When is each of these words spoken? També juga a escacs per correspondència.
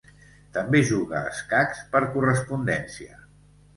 També 0.55 0.81
juga 0.91 1.19
a 1.21 1.33
escacs 1.33 1.83
per 1.93 2.01
correspondència. 2.17 3.21